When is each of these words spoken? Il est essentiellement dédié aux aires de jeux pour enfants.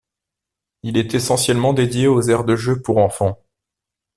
Il 0.81 0.97
est 0.97 1.13
essentiellement 1.13 1.73
dédié 1.73 2.07
aux 2.07 2.23
aires 2.23 2.43
de 2.43 2.55
jeux 2.55 2.81
pour 2.81 2.97
enfants. 2.97 3.37